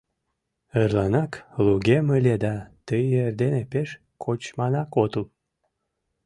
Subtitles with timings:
[0.81, 1.31] Эрланак
[1.65, 2.55] лугем ыле да,
[2.87, 3.89] тый эрдене пеш
[4.23, 5.25] кочманак отыл.